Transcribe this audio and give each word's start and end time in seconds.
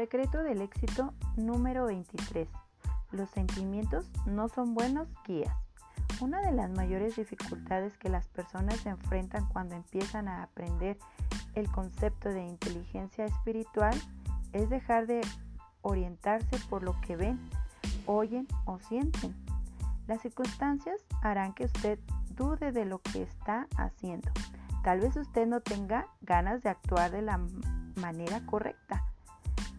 Secreto 0.00 0.42
del 0.42 0.62
éxito 0.62 1.12
número 1.36 1.84
23. 1.84 2.48
Los 3.12 3.28
sentimientos 3.28 4.10
no 4.24 4.48
son 4.48 4.72
buenos 4.72 5.08
guías. 5.26 5.54
Una 6.22 6.40
de 6.40 6.52
las 6.52 6.70
mayores 6.70 7.16
dificultades 7.16 7.98
que 7.98 8.08
las 8.08 8.26
personas 8.28 8.76
se 8.80 8.88
enfrentan 8.88 9.46
cuando 9.48 9.74
empiezan 9.74 10.26
a 10.26 10.42
aprender 10.42 10.96
el 11.54 11.70
concepto 11.70 12.30
de 12.30 12.42
inteligencia 12.46 13.26
espiritual 13.26 13.94
es 14.54 14.70
dejar 14.70 15.06
de 15.06 15.20
orientarse 15.82 16.56
por 16.70 16.82
lo 16.82 16.98
que 17.02 17.16
ven, 17.16 17.38
oyen 18.06 18.48
o 18.64 18.78
sienten. 18.78 19.36
Las 20.06 20.22
circunstancias 20.22 21.04
harán 21.20 21.52
que 21.52 21.66
usted 21.66 21.98
dude 22.36 22.72
de 22.72 22.86
lo 22.86 23.02
que 23.02 23.20
está 23.20 23.68
haciendo. 23.76 24.30
Tal 24.82 25.00
vez 25.00 25.14
usted 25.14 25.46
no 25.46 25.60
tenga 25.60 26.06
ganas 26.22 26.62
de 26.62 26.70
actuar 26.70 27.10
de 27.10 27.20
la 27.20 27.38
manera 27.96 28.40
correcta. 28.46 29.09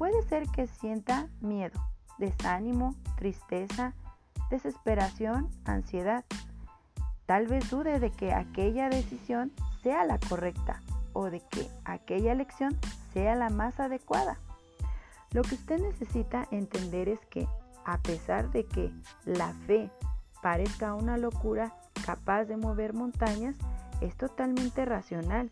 Puede 0.02 0.24
ser 0.24 0.48
que 0.48 0.66
sienta 0.66 1.28
miedo, 1.42 1.80
desánimo, 2.18 2.96
tristeza, 3.18 3.94
desesperación, 4.50 5.48
ansiedad. 5.64 6.26
Tal 7.28 7.46
vez 7.46 7.70
dude 7.70 8.00
de 8.00 8.10
que 8.10 8.34
aquella 8.34 8.90
decisión 8.90 9.52
sea 9.84 10.04
la 10.06 10.18
correcta 10.18 10.82
o 11.14 11.26
de 11.30 11.40
que 11.52 11.70
aquella 11.86 12.32
elección 12.32 12.80
sea 13.14 13.36
la 13.36 13.52
más 13.52 13.80
adecuada. 13.80 14.40
Lo 15.34 15.44
que 15.44 15.54
usted 15.54 15.80
necesita 15.80 16.48
entender 16.50 17.08
es 17.08 17.20
que 17.28 17.48
a 17.86 18.00
pesar 18.00 18.50
de 18.50 18.66
que 18.66 18.92
la 19.26 19.54
fe 19.68 19.92
parezca 20.42 20.96
una 20.96 21.18
locura 21.18 21.76
capaz 22.04 22.46
de 22.46 22.58
mover 22.58 22.96
montañas, 22.96 23.56
es 24.02 24.18
totalmente 24.18 24.84
racional. 24.84 25.52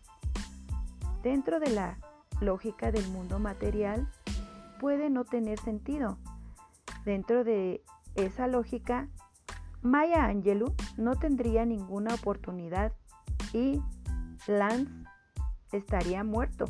Dentro 1.21 1.59
de 1.59 1.69
la 1.69 1.99
lógica 2.41 2.91
del 2.91 3.07
mundo 3.09 3.37
material 3.37 4.09
puede 4.79 5.11
no 5.11 5.25
tener 5.25 5.59
sentido. 5.59 6.17
Dentro 7.05 7.43
de 7.43 7.83
esa 8.15 8.47
lógica, 8.47 9.07
Maya 9.81 10.25
Angelou 10.25 10.73
no 10.97 11.15
tendría 11.15 11.65
ninguna 11.65 12.15
oportunidad 12.15 12.93
y 13.53 13.79
Lance 14.47 14.91
estaría 15.71 16.23
muerto, 16.23 16.65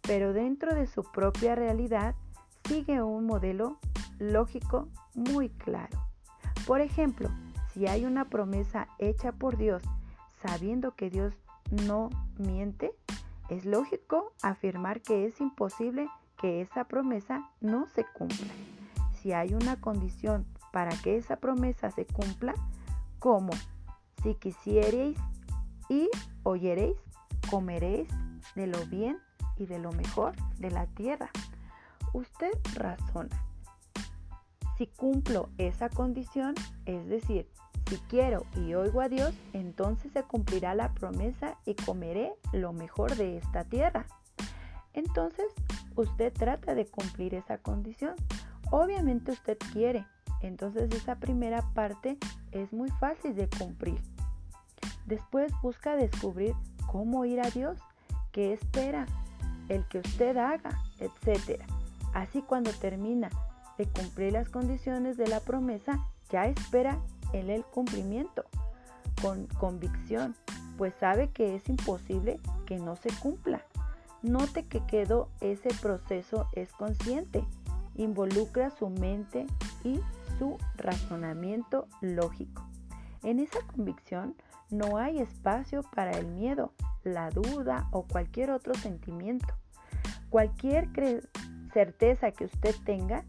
pero 0.00 0.32
dentro 0.32 0.74
de 0.74 0.86
su 0.86 1.04
propia 1.04 1.54
realidad 1.54 2.16
sigue 2.64 3.02
un 3.02 3.26
modelo 3.26 3.78
lógico 4.18 4.88
muy 5.14 5.48
claro. 5.48 5.98
Por 6.66 6.80
ejemplo, 6.80 7.28
si 7.72 7.86
hay 7.86 8.04
una 8.04 8.24
promesa 8.26 8.88
hecha 8.98 9.32
por 9.32 9.56
Dios 9.56 9.82
sabiendo 10.42 10.94
que 10.94 11.10
Dios 11.10 11.34
no 11.70 12.10
miente, 12.38 12.92
es 13.48 13.64
lógico 13.64 14.32
afirmar 14.42 15.00
que 15.00 15.26
es 15.26 15.40
imposible 15.40 16.08
que 16.42 16.60
esa 16.60 16.84
promesa 16.84 17.48
no 17.60 17.86
se 17.94 18.04
cumpla. 18.04 18.52
Si 19.14 19.32
hay 19.32 19.54
una 19.54 19.80
condición 19.80 20.44
para 20.72 20.90
que 20.90 21.16
esa 21.16 21.36
promesa 21.36 21.92
se 21.92 22.04
cumpla, 22.04 22.54
como 23.20 23.52
si 24.22 24.34
quisierais 24.34 25.16
y 25.88 26.10
oyeréis, 26.42 26.96
comeréis 27.48 28.08
de 28.56 28.66
lo 28.66 28.84
bien 28.86 29.18
y 29.56 29.66
de 29.66 29.78
lo 29.78 29.92
mejor 29.92 30.34
de 30.58 30.72
la 30.72 30.86
tierra. 30.86 31.30
Usted 32.12 32.50
razona. 32.74 33.46
Si 34.76 34.88
cumplo 34.88 35.48
esa 35.58 35.88
condición, 35.88 36.54
es 36.86 37.06
decir, 37.06 37.48
si 37.88 37.98
quiero 38.08 38.46
y 38.56 38.74
oigo 38.74 39.00
a 39.00 39.08
Dios, 39.08 39.32
entonces 39.52 40.10
se 40.12 40.24
cumplirá 40.24 40.74
la 40.74 40.92
promesa 40.92 41.56
y 41.64 41.74
comeré 41.74 42.32
lo 42.52 42.72
mejor 42.72 43.14
de 43.14 43.36
esta 43.36 43.64
tierra. 43.64 44.06
Entonces, 44.94 45.46
usted 45.96 46.32
trata 46.32 46.74
de 46.74 46.86
cumplir 46.86 47.34
esa 47.34 47.58
condición. 47.58 48.14
Obviamente 48.70 49.32
usted 49.32 49.58
quiere, 49.72 50.06
entonces 50.40 50.92
esa 50.94 51.16
primera 51.16 51.62
parte 51.74 52.18
es 52.50 52.72
muy 52.72 52.90
fácil 52.90 53.34
de 53.34 53.48
cumplir. 53.48 54.00
Después 55.06 55.52
busca 55.62 55.96
descubrir 55.96 56.54
cómo 56.86 57.24
ir 57.24 57.40
a 57.40 57.50
Dios, 57.50 57.78
qué 58.30 58.52
espera, 58.52 59.06
el 59.68 59.86
que 59.88 59.98
usted 59.98 60.36
haga, 60.36 60.78
etc. 60.98 61.62
Así 62.14 62.42
cuando 62.42 62.70
termina 62.72 63.30
de 63.78 63.86
cumplir 63.86 64.32
las 64.32 64.48
condiciones 64.48 65.16
de 65.16 65.28
la 65.28 65.40
promesa, 65.40 66.06
ya 66.30 66.46
espera 66.46 66.98
en 67.32 67.50
el 67.50 67.64
cumplimiento 67.64 68.44
con 69.20 69.46
convicción, 69.58 70.34
pues 70.76 70.94
sabe 70.98 71.30
que 71.30 71.54
es 71.54 71.68
imposible 71.68 72.40
que 72.66 72.78
no 72.78 72.96
se 72.96 73.10
cumpla. 73.20 73.62
Note 74.22 74.66
que 74.66 74.84
quedó 74.86 75.30
ese 75.40 75.70
proceso 75.80 76.48
es 76.52 76.72
consciente, 76.72 77.44
involucra 77.96 78.70
su 78.70 78.88
mente 78.88 79.46
y 79.82 80.00
su 80.38 80.58
razonamiento 80.76 81.88
lógico. 82.00 82.68
En 83.24 83.40
esa 83.40 83.60
convicción 83.74 84.36
no 84.70 84.96
hay 84.96 85.18
espacio 85.18 85.82
para 85.94 86.12
el 86.12 86.26
miedo, 86.26 86.72
la 87.02 87.30
duda 87.30 87.88
o 87.90 88.04
cualquier 88.04 88.52
otro 88.52 88.74
sentimiento. 88.74 89.54
Cualquier 90.30 90.88
certeza 91.72 92.30
que 92.30 92.44
usted 92.44 92.74
tenga, 92.84 93.24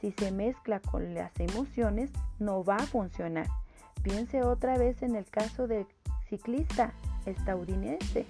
si 0.00 0.12
se 0.12 0.30
mezcla 0.30 0.80
con 0.80 1.14
las 1.14 1.32
emociones, 1.40 2.10
no 2.38 2.62
va 2.62 2.76
a 2.76 2.86
funcionar. 2.86 3.46
Piense 4.02 4.42
otra 4.42 4.76
vez 4.76 5.02
en 5.02 5.16
el 5.16 5.24
caso 5.24 5.66
del 5.66 5.86
ciclista 6.28 6.92
estadounidense 7.24 8.26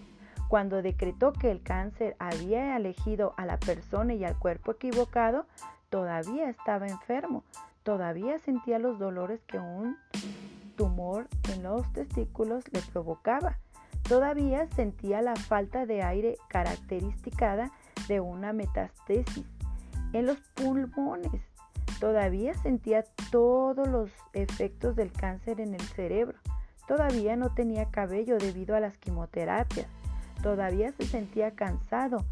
cuando 0.55 0.83
decretó 0.83 1.33
que 1.33 1.51
el 1.51 1.65
cáncer 1.65 2.15
había 2.21 2.77
elegido 2.77 3.35
a 3.37 3.45
la 3.45 3.59
persona 3.59 4.15
y 4.15 4.25
al 4.25 4.39
cuerpo 4.39 4.71
equivocado, 4.71 5.47
todavía 5.91 6.49
estaba 6.49 6.87
enfermo, 6.87 7.43
todavía 7.83 8.39
sentía 8.39 8.79
los 8.79 9.01
dolores 9.01 9.41
que 9.49 9.59
un 9.59 9.97
tumor 10.77 11.27
en 11.53 11.65
los 11.65 11.93
testículos 11.93 12.63
le 12.73 12.81
provocaba, 12.93 13.59
todavía 14.09 14.69
sentía 14.77 15.23
la 15.23 15.35
falta 15.35 15.87
de 15.87 16.05
aire 16.05 16.37
característica 16.47 17.73
de 18.07 18.21
una 18.21 18.53
metastasis 18.53 19.45
en 20.13 20.25
los 20.25 20.39
pulmones, 20.55 21.43
todavía 21.99 22.55
sentía 22.55 23.03
todos 23.33 23.89
los 23.89 24.09
efectos 24.35 24.95
del 24.95 25.11
cáncer 25.11 25.61
en 25.61 25.75
el 25.75 25.83
cerebro, 25.83 26.39
todavía 26.87 27.35
no 27.35 27.53
tenía 27.53 27.91
cabello 27.91 28.39
debido 28.39 28.77
a 28.77 28.81
las 28.81 28.97
quimioterapias, 28.99 29.89
Todavía 30.45 30.93
se 30.93 31.07
sentía 31.07 31.53
cansado, 31.53 32.27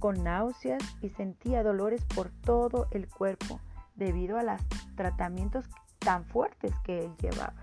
con 0.00 0.24
náuseas 0.24 0.82
y 1.00 1.10
sentía 1.10 1.62
dolores 1.62 2.04
por 2.12 2.28
todo 2.28 2.88
el 2.90 3.08
cuerpo 3.08 3.60
debido 3.94 4.36
a 4.36 4.42
los 4.42 4.60
tratamientos 4.96 5.66
tan 6.00 6.24
fuertes 6.24 6.72
que 6.82 7.04
él 7.04 7.12
llevaba. 7.20 7.62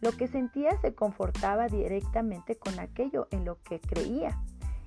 Lo 0.00 0.12
que 0.12 0.26
sentía 0.26 0.80
se 0.80 0.94
confortaba 0.94 1.66
directamente 1.68 2.56
con 2.56 2.80
aquello 2.80 3.28
en 3.30 3.44
lo 3.44 3.62
que 3.62 3.78
creía. 3.78 4.40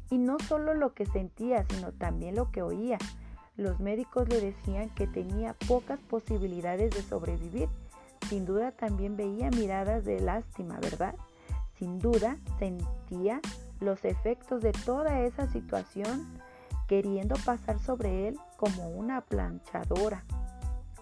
Y 0.09 0.17
no 0.17 0.39
solo 0.39 0.73
lo 0.73 0.95
que 0.95 1.05
sentía, 1.05 1.63
sino 1.69 1.91
también 1.91 2.35
lo 2.35 2.49
que 2.49 2.63
oía. 2.63 2.97
Los 3.55 3.79
médicos 3.79 4.27
le 4.29 4.41
decían 4.41 4.89
que 4.89 5.05
tenía 5.05 5.53
pocas 5.67 5.99
posibilidades 5.99 6.89
de 6.89 7.03
sobrevivir. 7.03 7.69
Sin 8.29 8.45
duda 8.45 8.71
también 8.71 9.15
veía 9.15 9.51
miradas 9.51 10.05
de 10.05 10.19
lástima, 10.21 10.79
¿verdad? 10.79 11.13
Sin 11.77 11.99
duda 11.99 12.37
sentía 12.57 13.41
los 13.79 14.03
efectos 14.05 14.61
de 14.61 14.71
toda 14.71 15.21
esa 15.21 15.47
situación 15.47 16.39
queriendo 16.87 17.35
pasar 17.45 17.79
sobre 17.79 18.29
él 18.29 18.39
como 18.57 18.89
una 18.89 19.21
planchadora, 19.21 20.23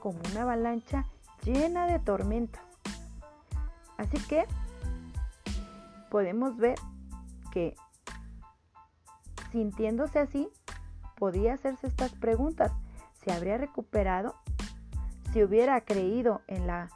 como 0.02 0.20
una 0.32 0.42
avalancha 0.42 1.06
llena 1.44 1.88
de 1.88 2.00
tormentas. 2.00 2.64
Así 3.98 4.18
que 4.28 4.46
podemos 6.10 6.58
ver 6.58 6.78
que 7.52 7.76
sintiéndose 9.52 10.20
así, 10.20 10.50
podía 11.16 11.54
hacerse 11.54 11.88
estas 11.88 12.12
preguntas. 12.14 12.74
¿Se 13.24 13.32
habría 13.32 13.58
recuperado? 13.58 14.36
Si 15.32 15.42
hubiera 15.44 15.80
creído 15.82 16.42
en, 16.48 16.68
la, 16.68 16.90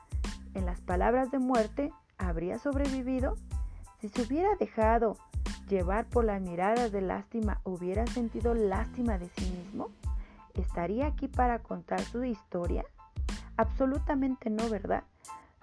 en 0.54 0.66
las 0.66 0.82
palabras 0.82 1.32
de 1.32 1.40
muerte, 1.40 1.94
¿habría 2.18 2.60
sobrevivido? 2.60 3.36
Si 4.02 4.10
se 4.10 4.24
hubiera 4.24 4.56
dejado 4.60 5.18
llevar 5.69 6.06
por 6.06 6.25
las 6.25 6.42
miradas 6.42 6.92
de 6.92 7.01
lástima, 7.01 7.62
hubiera 7.63 8.06
sentido 8.07 8.54
lástima 8.54 9.18
de 9.18 9.30
sí 9.30 9.50
mismo? 9.51 9.89
¿Estaría 10.56 11.07
aquí 11.07 11.27
para 11.27 11.60
contar 11.60 12.01
su 12.01 12.24
historia? 12.24 12.83
Absolutamente 13.56 14.50
no, 14.50 14.68
¿verdad? 14.69 15.04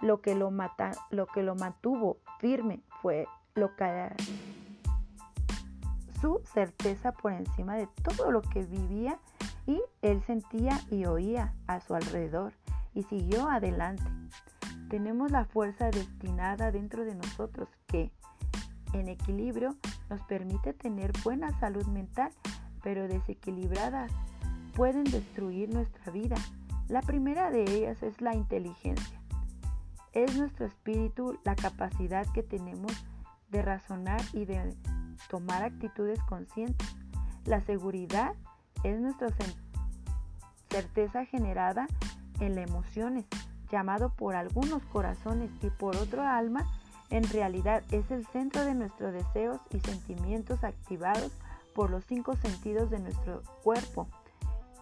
Lo 0.01 0.21
que 0.21 0.33
lo, 0.33 0.49
mata, 0.49 0.91
lo 1.11 1.27
que 1.27 1.43
lo 1.43 1.55
mantuvo 1.55 2.17
firme 2.39 2.81
fue 3.01 3.27
lo 3.53 3.75
que, 3.75 4.09
su 6.21 6.41
certeza 6.53 7.11
por 7.11 7.33
encima 7.33 7.75
de 7.75 7.87
todo 8.03 8.31
lo 8.31 8.41
que 8.41 8.63
vivía 8.63 9.19
y 9.65 9.81
él 10.01 10.21
sentía 10.23 10.79
y 10.89 11.05
oía 11.05 11.53
a 11.67 11.79
su 11.79 11.93
alrededor 11.93 12.53
y 12.93 13.03
siguió 13.03 13.49
adelante. 13.49 14.05
Tenemos 14.89 15.31
la 15.31 15.45
fuerza 15.45 15.89
destinada 15.91 16.71
dentro 16.71 17.03
de 17.03 17.15
nosotros 17.15 17.67
que 17.87 18.11
en 18.93 19.07
equilibrio 19.07 19.75
nos 20.09 20.21
permite 20.21 20.73
tener 20.73 21.11
buena 21.23 21.57
salud 21.59 21.85
mental, 21.87 22.31
pero 22.83 23.07
desequilibradas 23.07 24.11
pueden 24.75 25.03
destruir 25.05 25.73
nuestra 25.73 26.11
vida. 26.11 26.35
La 26.87 27.01
primera 27.01 27.51
de 27.51 27.63
ellas 27.63 28.01
es 28.03 28.21
la 28.21 28.35
inteligencia. 28.35 29.19
Es 30.13 30.37
nuestro 30.37 30.65
espíritu 30.65 31.37
la 31.43 31.55
capacidad 31.55 32.25
que 32.33 32.43
tenemos 32.43 32.91
de 33.49 33.61
razonar 33.61 34.21
y 34.33 34.45
de 34.45 34.73
tomar 35.29 35.63
actitudes 35.63 36.19
conscientes. 36.23 36.95
La 37.45 37.61
seguridad 37.61 38.33
es 38.83 38.99
nuestra 38.99 39.29
certeza 40.69 41.25
generada 41.25 41.87
en 42.39 42.55
las 42.55 42.69
emociones, 42.69 43.25
llamado 43.71 44.09
por 44.09 44.35
algunos 44.35 44.83
corazones 44.85 45.49
y 45.61 45.69
por 45.69 45.95
otro 45.95 46.23
alma, 46.23 46.65
en 47.09 47.23
realidad 47.29 47.83
es 47.91 48.09
el 48.11 48.25
centro 48.27 48.65
de 48.65 48.75
nuestros 48.75 49.13
deseos 49.13 49.59
y 49.71 49.79
sentimientos 49.79 50.63
activados 50.63 51.31
por 51.73 51.89
los 51.89 52.03
cinco 52.05 52.35
sentidos 52.35 52.89
de 52.89 52.99
nuestro 52.99 53.43
cuerpo. 53.63 54.07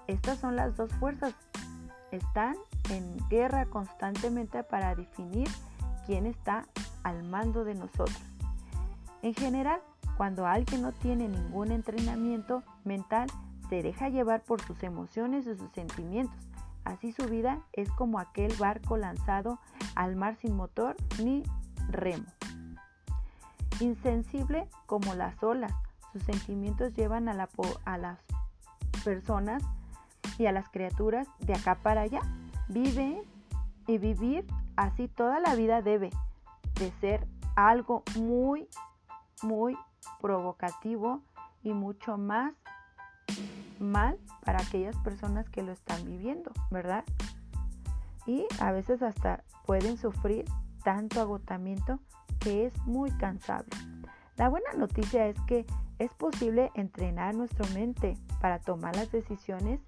Estas 0.08 0.40
son 0.40 0.56
las 0.56 0.76
dos 0.78 0.92
fuerzas. 0.94 1.34
Están 2.12 2.56
en 2.90 3.18
guerra 3.30 3.66
constantemente 3.66 4.64
para 4.64 4.96
definir 4.96 5.48
quién 6.06 6.26
está 6.26 6.66
al 7.04 7.24
mando 7.24 7.64
de 7.64 7.76
nosotros. 7.76 8.22
En 9.22 9.34
general, 9.34 9.82
cuando 10.18 10.46
alguien 10.46 10.82
no 10.82 10.94
tiene 10.94 11.28
ningún 11.28 11.72
entrenamiento 11.72 12.64
mental, 12.84 13.28
se 13.70 13.82
deja 13.82 14.10
llevar 14.10 14.42
por 14.44 14.62
sus 14.62 14.82
emociones 14.84 15.48
y 15.48 15.56
sus 15.56 15.72
sentimientos. 15.72 16.40
Así 16.84 17.12
su 17.12 17.26
vida 17.26 17.60
es 17.74 17.90
como 17.92 18.20
aquel 18.20 18.54
barco 18.58 18.96
lanzado 18.96 19.60
al 19.96 20.16
mar 20.16 20.36
sin 20.36 20.56
motor 20.56 20.96
ni 21.22 21.44
remo. 21.90 22.26
Insensible 23.80 24.68
como 24.86 25.16
las 25.16 25.42
olas, 25.44 25.74
sus 26.14 26.24
sentimientos 26.24 26.94
llevan 26.94 27.28
a, 27.28 27.34
la, 27.34 27.50
a 27.86 27.98
las 27.98 28.20
personas 29.04 29.64
y 30.38 30.46
a 30.46 30.52
las 30.52 30.70
criaturas 30.70 31.28
de 31.40 31.54
acá 31.54 31.76
para 31.76 32.02
allá. 32.02 32.22
Vive 32.70 33.24
y 33.88 33.98
vivir 33.98 34.46
así 34.76 35.08
toda 35.08 35.40
la 35.40 35.56
vida 35.56 35.82
debe 35.82 36.12
de 36.76 36.92
ser 37.00 37.28
algo 37.56 38.04
muy, 38.18 38.68
muy 39.42 39.78
provocativo 40.22 41.22
y 41.64 41.74
mucho 41.74 42.18
más 42.18 42.54
mal 43.80 44.18
para 44.44 44.62
aquellas 44.62 44.96
personas 44.98 45.50
que 45.50 45.64
lo 45.64 45.72
están 45.72 46.04
viviendo, 46.06 46.52
¿verdad? 46.72 47.04
Y 48.26 48.46
a 48.60 48.72
veces 48.72 49.02
hasta 49.02 49.44
pueden 49.66 49.98
sufrir 49.98 50.46
tanto 50.86 51.20
agotamiento 51.20 52.00
que 52.40 52.68
es 52.68 52.78
muy 52.86 53.10
cansable. 53.18 53.76
La 54.38 54.50
buena 54.50 54.72
noticia 54.78 55.28
es 55.28 55.36
que 55.48 55.66
es 55.98 56.14
posible 56.14 56.72
entrenar 56.76 57.34
nuestra 57.34 57.68
mente 57.74 58.18
para 58.40 58.60
tomar 58.60 58.96
las 58.96 59.12
decisiones 59.12 59.82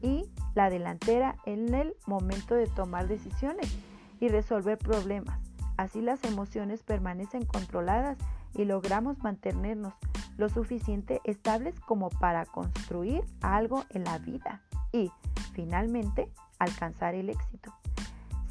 y 0.00 0.24
la 0.54 0.70
delantera 0.70 1.36
en 1.44 1.74
el 1.74 1.94
momento 2.06 2.54
de 2.54 2.66
tomar 2.66 3.08
decisiones 3.08 3.76
y 4.20 4.28
resolver 4.28 4.78
problemas. 4.78 5.38
Así 5.76 6.00
las 6.00 6.24
emociones 6.24 6.82
permanecen 6.82 7.44
controladas 7.44 8.16
y 8.54 8.64
logramos 8.64 9.18
mantenernos 9.18 9.92
lo 10.38 10.48
suficiente 10.48 11.20
estables 11.24 11.78
como 11.80 12.08
para 12.08 12.46
construir 12.46 13.22
algo 13.42 13.84
en 13.90 14.04
la 14.04 14.18
vida 14.18 14.62
y, 14.92 15.10
finalmente, 15.52 16.30
alcanzar 16.58 17.14
el 17.14 17.28
éxito. 17.28 17.74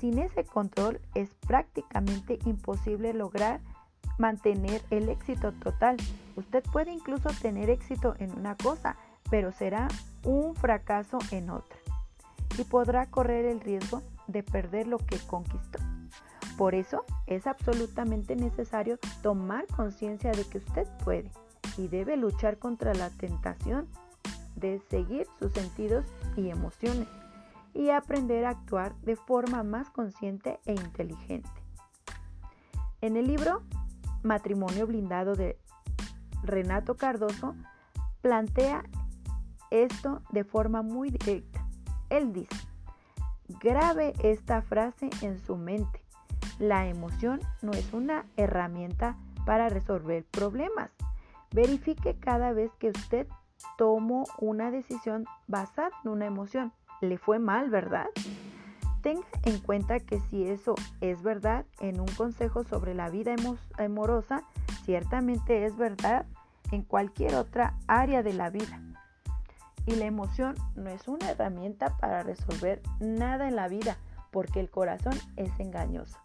Sin 0.01 0.18
ese 0.18 0.44
control 0.44 1.00
es 1.13 1.30
prácticamente 1.48 2.39
imposible 2.45 3.13
lograr 3.13 3.62
mantener 4.18 4.81
el 4.89 5.09
éxito 5.09 5.51
total. 5.51 5.95
Usted 6.36 6.63
puede 6.74 6.92
incluso 6.92 7.30
tener 7.39 7.69
éxito 7.69 8.15
en 8.18 8.36
una 8.36 8.57
cosa, 8.57 8.98
pero 9.30 9.51
será 9.51 9.88
un 10.24 10.56
fracaso 10.56 11.19
en 11.30 11.51
otra 11.51 11.77
y 12.57 12.63
podrá 12.63 13.12
correr 13.12 13.45
el 13.45 13.59
riesgo 13.62 14.01
de 14.25 14.42
perder 14.42 14.88
lo 14.88 14.98
que 14.98 15.19
conquistó. 15.27 15.77
Por 16.57 16.74
eso 16.74 17.06
es 17.27 17.45
absolutamente 17.45 18.36
necesario 18.36 18.98
tomar 19.21 19.68
conciencia 19.68 20.31
de 20.31 20.45
que 20.45 20.57
usted 20.57 20.88
puede 21.03 21.30
y 21.77 21.89
debe 21.89 22.18
luchar 22.18 22.57
contra 22.57 22.95
la 22.95 23.12
tentación 23.12 23.88
de 24.56 24.81
seguir 24.89 25.27
sus 25.38 25.51
sentidos 25.51 26.06
y 26.36 26.50
emociones 26.50 27.07
y 27.73 27.89
aprender 27.89 28.45
a 28.45 28.50
actuar 28.50 28.95
de 29.01 29.15
forma 29.15 29.63
más 29.63 29.89
consciente 29.89 30.59
e 30.65 30.73
inteligente. 30.73 31.50
En 33.01 33.18
el 33.18 33.27
libro 33.27 33.63
Matrimonio 34.23 34.88
Blindado 34.88 35.35
de 35.35 35.57
Renato 36.44 36.95
Cardoso, 36.95 37.56
plantea 38.21 38.83
esto 39.69 40.21
de 40.31 40.44
forma 40.44 40.81
muy 40.81 41.09
directa. 41.09 41.65
Él 42.09 42.33
dice, 42.33 42.56
grabe 43.62 44.13
esta 44.24 44.62
frase 44.62 45.09
en 45.21 45.39
su 45.39 45.56
mente. 45.56 46.03
La 46.59 46.88
emoción 46.88 47.39
no 47.62 47.71
es 47.71 47.94
una 47.94 48.25
herramienta 48.38 49.17
para 49.45 49.69
resolver 49.69 50.25
problemas, 50.25 50.91
Verifique 51.53 52.17
cada 52.17 52.53
vez 52.53 52.71
que 52.79 52.89
usted 52.89 53.27
tomó 53.77 54.25
una 54.39 54.71
decisión 54.71 55.25
basada 55.47 55.91
en 56.03 56.12
una 56.12 56.25
emoción. 56.25 56.71
Le 57.01 57.18
fue 57.18 57.39
mal, 57.39 57.69
¿verdad? 57.69 58.07
Tenga 59.01 59.25
en 59.44 59.59
cuenta 59.59 60.00
que 60.00 60.19
si 60.19 60.48
eso 60.48 60.75
es 61.01 61.24
verdad 61.24 61.65
en 61.80 62.00
un 62.00 62.07
consejo 62.07 62.63
sobre 62.63 62.94
la 62.94 63.09
vida 63.09 63.36
amorosa, 63.77 64.44
ciertamente 64.86 65.65
es 65.65 65.75
verdad 65.75 66.25
en 66.71 66.83
cualquier 66.83 67.36
otra 67.36 67.75
área 67.88 68.21
de 68.24 68.33
la 68.33 68.50
vida. 68.50 68.80
Y 69.88 69.95
la 69.95 70.06
emoción 70.06 70.56
no 70.75 70.89
es 70.89 71.07
una 71.07 71.31
herramienta 71.31 71.98
para 71.98 72.21
resolver 72.21 72.81
nada 73.00 73.48
en 73.48 73.56
la 73.56 73.68
vida, 73.68 73.98
porque 74.30 74.59
el 74.59 74.69
corazón 74.69 75.13
es 75.36 75.51
engañoso. 75.59 76.19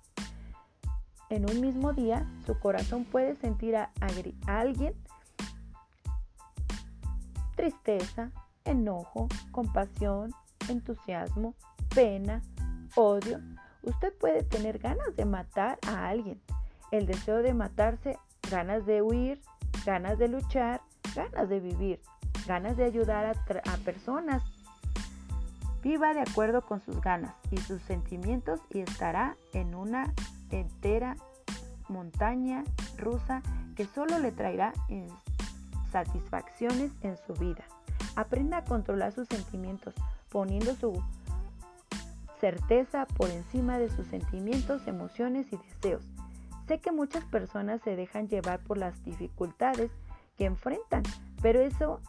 En 1.31 1.50
un 1.50 1.61
mismo 1.61 1.93
día, 1.93 2.26
su 2.44 2.58
corazón 2.61 3.05
puede 3.05 3.34
sentir 3.37 3.76
a, 3.76 3.90
a 4.46 4.61
alguien 4.61 4.94
tristeza, 7.56 8.31
enojo, 8.64 9.28
compasión, 9.50 10.32
entusiasmo, 10.68 11.54
pena, 11.94 12.42
odio. 12.94 13.40
Usted 13.82 14.12
puede 14.14 14.42
tener 14.42 14.78
ganas 14.78 15.14
de 15.16 15.24
matar 15.24 15.78
a 15.86 16.08
alguien, 16.08 16.40
el 16.90 17.06
deseo 17.06 17.42
de 17.42 17.54
matarse, 17.54 18.18
ganas 18.50 18.86
de 18.86 19.02
huir, 19.02 19.40
ganas 19.85 20.18
de 20.18 20.28
luchar, 20.28 20.80
ganas 21.14 21.49
de 21.49 21.61
vivir, 21.61 22.00
ganas 22.46 22.76
de 22.76 22.85
ayudar 22.85 23.26
a, 23.26 23.76
personas. 23.85 24.42
Viva 25.82 26.14
de 26.14 26.20
acuerdo 26.20 26.62
con 26.62 26.80
sus 26.80 27.00
ganas 27.00 27.35
y 27.50 27.58
sus 27.58 27.80
sentimientos 27.82 28.61
y 28.70 28.80
estará 28.80 29.37
en 29.52 29.75
una 29.75 30.12
entera 30.50 31.16
montaña 31.88 32.64
rusa 32.96 33.42
que 33.76 33.85
solo 33.85 34.18
le 34.18 34.32
traerá 34.32 34.73
satisfacciones 35.92 36.90
en 37.02 37.16
su 37.16 37.35
vida. 37.35 37.64
Aprenda 38.16 38.58
a 38.58 38.64
controlar 38.64 39.12
sus 39.12 39.28
sentimientos, 39.28 39.94
poniendo 40.28 40.75
su 40.75 41.02
certeza 42.40 43.06
por 43.06 43.30
encima 43.30 43.78
de 43.78 43.88
sus 43.90 44.06
sentimientos, 44.06 44.87
emociones 44.87 45.47
y 45.52 45.56
deseos. 45.56 46.04
Sé 46.68 46.80
que 46.80 46.92
muchas 46.92 47.25
personas 47.25 47.80
se 47.83 47.97
dejan 47.97 48.28
llevar 48.28 48.61
por 48.61 48.76
las 48.76 49.02
dificultades 49.04 49.90
que 50.37 50.45
enfrentan, 50.45 51.02
pero 51.40 51.61
eso 51.61 52.00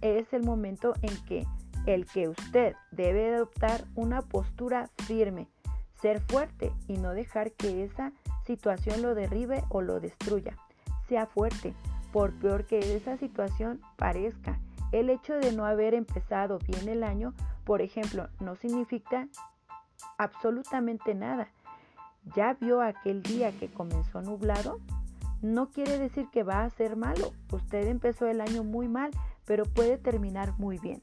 es 0.00 0.32
el 0.32 0.44
momento 0.44 0.94
en 1.02 1.16
que 1.24 1.46
el 1.86 2.06
que 2.06 2.28
usted 2.28 2.74
debe 2.90 3.34
adoptar 3.34 3.84
una 3.94 4.22
postura 4.22 4.90
firme, 5.06 5.48
ser 6.00 6.20
fuerte 6.20 6.72
y 6.86 6.98
no 6.98 7.12
dejar 7.12 7.52
que 7.52 7.84
esa 7.84 8.12
situación 8.46 9.02
lo 9.02 9.14
derribe 9.14 9.64
o 9.68 9.80
lo 9.80 10.00
destruya. 10.00 10.56
Sea 11.08 11.26
fuerte, 11.26 11.74
por 12.12 12.32
peor 12.32 12.64
que 12.64 12.96
esa 12.96 13.16
situación 13.16 13.80
parezca. 13.96 14.58
El 14.92 15.10
hecho 15.10 15.34
de 15.34 15.52
no 15.52 15.66
haber 15.66 15.94
empezado 15.94 16.58
bien 16.58 16.88
el 16.88 17.02
año, 17.02 17.34
por 17.64 17.82
ejemplo, 17.82 18.28
no 18.40 18.56
significa 18.56 19.28
absolutamente 20.16 21.14
nada. 21.14 21.48
¿Ya 22.34 22.54
vio 22.54 22.80
aquel 22.80 23.22
día 23.22 23.52
que 23.52 23.68
comenzó 23.68 24.22
nublado? 24.22 24.80
No 25.42 25.70
quiere 25.70 25.98
decir 25.98 26.28
que 26.32 26.42
va 26.42 26.64
a 26.64 26.70
ser 26.70 26.96
malo. 26.96 27.32
Usted 27.52 27.86
empezó 27.86 28.26
el 28.26 28.40
año 28.40 28.64
muy 28.64 28.88
mal, 28.88 29.10
pero 29.44 29.64
puede 29.64 29.98
terminar 29.98 30.54
muy 30.58 30.78
bien. 30.78 31.02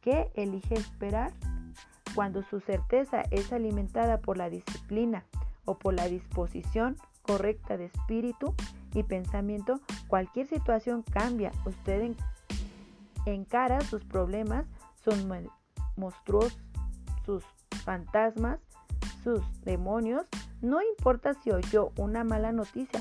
¿Qué 0.00 0.30
elige 0.34 0.74
esperar? 0.74 1.32
Cuando 2.14 2.42
su 2.42 2.60
certeza 2.60 3.22
es 3.30 3.52
alimentada 3.52 4.18
por 4.18 4.38
la 4.38 4.48
disciplina 4.48 5.24
o 5.64 5.76
por 5.76 5.94
la 5.94 6.06
disposición 6.06 6.96
correcta 7.22 7.76
de 7.76 7.86
espíritu, 7.86 8.54
y 8.98 9.02
pensamiento, 9.02 9.80
cualquier 10.08 10.46
situación 10.46 11.02
cambia. 11.02 11.52
Usted 11.64 12.02
encara 13.26 13.80
sus 13.82 14.04
problemas, 14.04 14.66
sus 15.04 15.26
monstruos, 15.96 16.58
sus 17.24 17.44
fantasmas, 17.84 18.60
sus 19.22 19.42
demonios. 19.62 20.26
No 20.62 20.80
importa 20.82 21.34
si 21.34 21.50
oyó 21.50 21.92
una 21.98 22.24
mala 22.24 22.52
noticia, 22.52 23.00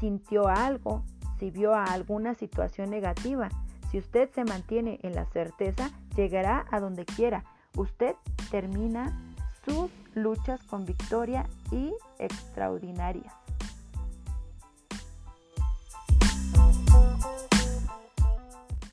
sintió 0.00 0.48
algo, 0.48 1.04
si 1.38 1.50
vio 1.50 1.74
alguna 1.74 2.34
situación 2.34 2.90
negativa. 2.90 3.48
Si 3.90 3.98
usted 3.98 4.30
se 4.30 4.44
mantiene 4.44 4.98
en 5.02 5.14
la 5.14 5.26
certeza, 5.26 5.90
llegará 6.16 6.66
a 6.70 6.80
donde 6.80 7.04
quiera. 7.04 7.44
Usted 7.76 8.14
termina 8.50 9.34
sus 9.64 9.90
luchas 10.14 10.62
con 10.64 10.84
victoria 10.84 11.46
y 11.70 11.94
extraordinarias. 12.18 13.37